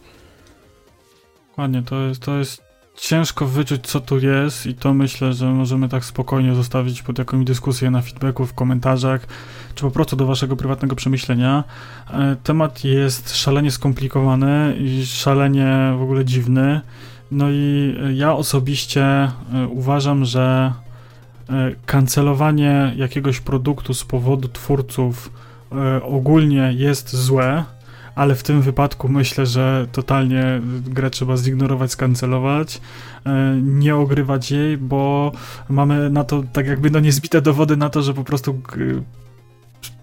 [1.48, 5.88] Dokładnie, to jest, to jest ciężko wyczuć, co tu jest, i to myślę, że możemy
[5.88, 9.26] tak spokojnie zostawić pod jakąś dyskusję na feedbacku, w komentarzach,
[9.74, 11.64] czy po prostu do waszego prywatnego przemyślenia.
[12.10, 16.80] E, temat jest szalenie skomplikowany i szalenie w ogóle dziwny.
[17.30, 19.30] No i ja osobiście e,
[19.70, 20.72] uważam, że
[21.50, 25.32] e, kancelowanie jakiegoś produktu z powodu twórców
[26.02, 27.64] ogólnie jest złe
[28.14, 32.80] ale w tym wypadku myślę, że totalnie grę trzeba zignorować, skancelować,
[33.26, 35.32] e, nie ogrywać jej, bo
[35.68, 38.60] mamy na to tak jakby no niezbite dowody na to, że po prostu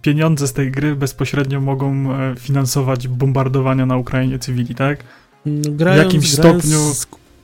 [0.02, 5.04] pieniądze z tej gry bezpośrednio mogą e, finansować bombardowania na Ukrainie cywili, tak?
[5.46, 6.80] No, grając, w jakimś grając, stopniu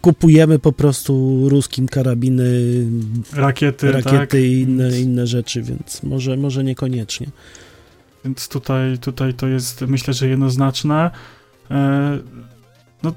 [0.01, 2.45] kupujemy po prostu ruskim karabiny,
[3.33, 4.33] rakiety, rakiety tak?
[4.33, 7.27] i inne, inne rzeczy, więc może, może niekoniecznie.
[8.25, 11.11] Więc tutaj, tutaj to jest myślę, że jednoznaczne.
[11.71, 12.19] E,
[13.03, 13.13] no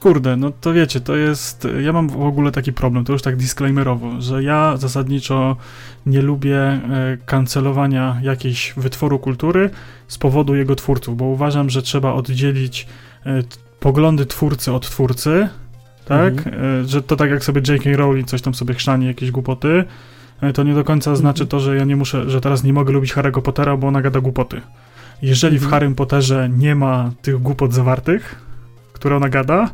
[0.00, 1.68] kurde, no to wiecie, to jest.
[1.82, 5.56] Ja mam w ogóle taki problem, to już tak disclaimerowo, że ja zasadniczo
[6.06, 6.80] nie lubię e,
[7.26, 9.70] kancelowania jakiejś wytworu kultury
[10.08, 12.86] z powodu jego twórców, bo uważam, że trzeba oddzielić
[13.26, 13.42] e,
[13.80, 15.48] poglądy twórcy od twórcy,
[16.04, 16.32] tak?
[16.32, 16.88] Mhm.
[16.88, 17.90] Że to tak jak sobie J.K.
[17.96, 19.84] Rowling coś tam sobie chrzani, jakieś głupoty,
[20.54, 23.14] to nie do końca znaczy to, że ja nie muszę, że teraz nie mogę lubić
[23.14, 24.60] Harry'ego Pottera, bo ona gada głupoty.
[25.22, 25.70] Jeżeli w mhm.
[25.70, 28.36] Harrym Potterze nie ma tych głupot zawartych,
[28.92, 29.70] które ona gada,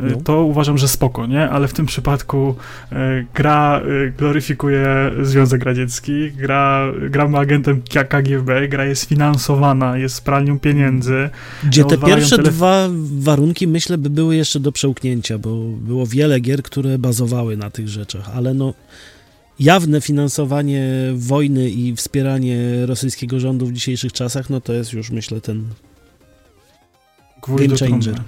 [0.00, 0.20] no.
[0.24, 1.50] to uważam, że spoko, nie?
[1.50, 2.56] Ale w tym przypadku
[2.92, 10.58] e, gra e, gloryfikuje Związek Radziecki, gra, gramy agentem KGB, gra jest finansowana, jest pralnią
[10.58, 11.30] pieniędzy.
[11.64, 12.50] Gdzie te pierwsze tele...
[12.50, 17.70] dwa warunki, myślę, by były jeszcze do przełknięcia, bo było wiele gier, które bazowały na
[17.70, 18.74] tych rzeczach, ale no
[19.60, 25.40] jawne finansowanie wojny i wspieranie rosyjskiego rządu w dzisiejszych czasach, no to jest już, myślę,
[25.40, 25.64] ten
[27.42, 28.20] Gwóźdź game changer.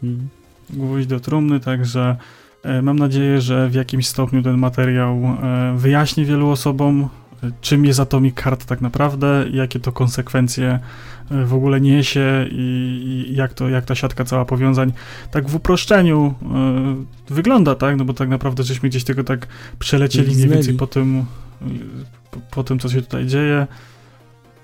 [0.00, 0.28] Hmm.
[0.70, 2.16] Gwóźdź do trumny, także
[2.62, 7.08] e, mam nadzieję, że w jakimś stopniu ten materiał e, wyjaśni wielu osobom,
[7.60, 10.80] czym jest Atomic Heart tak naprawdę, jakie to konsekwencje
[11.30, 14.92] w ogóle niesie i, i, jak, to, jak ta siatka cała powiązań
[15.30, 16.34] tak w uproszczeniu
[17.30, 17.96] y, wygląda, tak?
[17.96, 19.46] No bo tak naprawdę żeśmy gdzieś tego tak
[19.78, 21.24] przelecieli mniej więcej po tym,
[22.30, 23.66] po, po, tym, co się tutaj dzieje.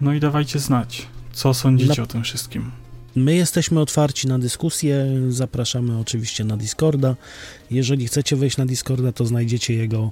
[0.01, 2.03] No i dawajcie znać, co sądzicie Na...
[2.03, 2.71] o tym wszystkim.
[3.17, 7.17] My jesteśmy otwarci na dyskusję, zapraszamy oczywiście na Discorda.
[7.71, 10.11] Jeżeli chcecie wejść na Discorda, to znajdziecie jego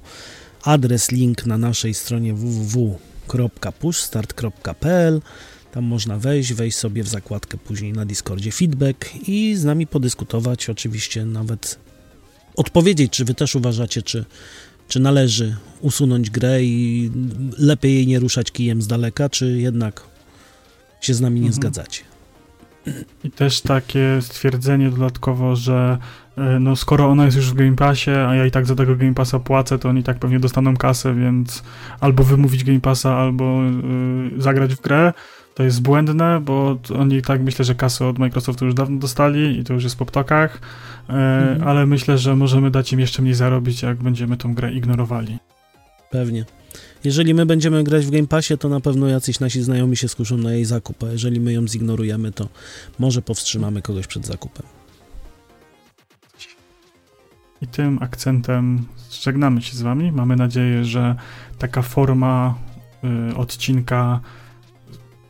[0.63, 5.21] adres, link na naszej stronie www.pushstart.pl.
[5.71, 10.69] Tam można wejść, wejść sobie w zakładkę później na Discordzie feedback i z nami podyskutować,
[10.69, 11.79] oczywiście nawet
[12.55, 14.25] odpowiedzieć, czy wy też uważacie, czy,
[14.87, 17.11] czy należy usunąć grę i
[17.57, 20.03] lepiej jej nie ruszać kijem z daleka, czy jednak
[21.01, 21.53] się z nami nie mhm.
[21.53, 22.01] zgadzacie.
[23.23, 25.97] I też takie stwierdzenie dodatkowo, że
[26.59, 29.13] no skoro ona jest już w Game Passie, a ja i tak za tego Game
[29.13, 31.63] Passa płacę, to oni tak pewnie dostaną kasę, więc
[31.99, 33.61] albo wymówić Game Passa, albo
[34.37, 35.13] y, zagrać w grę,
[35.55, 39.63] to jest błędne, bo oni tak myślę, że kasę od Microsoftu już dawno dostali i
[39.63, 40.59] to już jest po ptokach,
[41.09, 41.67] e, mhm.
[41.67, 45.37] ale myślę, że możemy dać im jeszcze mniej zarobić, jak będziemy tą grę ignorowali.
[46.11, 46.45] Pewnie.
[47.03, 50.37] Jeżeli my będziemy grać w Game Passie, to na pewno jacyś nasi znajomi się skuszą
[50.37, 52.49] na jej zakup, a jeżeli my ją zignorujemy, to
[52.99, 54.80] może powstrzymamy kogoś przed zakupem.
[57.61, 58.85] I tym akcentem
[59.21, 60.11] żegnamy się z Wami.
[60.11, 61.15] Mamy nadzieję, że
[61.57, 62.55] taka forma
[63.31, 64.19] y, odcinka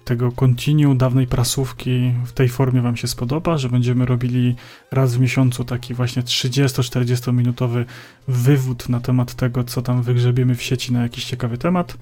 [0.05, 4.55] tego continuum dawnej prasówki w tej formie Wam się spodoba, że będziemy robili
[4.91, 7.85] raz w miesiącu taki właśnie 30-40 minutowy
[8.27, 11.97] wywód na temat tego, co tam wygrzebiemy w sieci na jakiś ciekawy temat.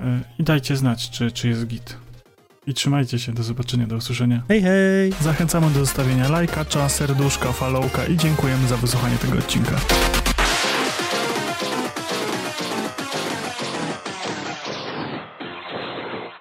[0.00, 2.03] E, I dajcie znać, czy, czy jest git.
[2.66, 4.42] I trzymajcie się, do zobaczenia, do usłyszenia.
[4.48, 5.12] Hej, hej!
[5.20, 9.80] Zachęcamy do zostawienia lajka, serduszka, followka i dziękujemy za wysłuchanie tego odcinka.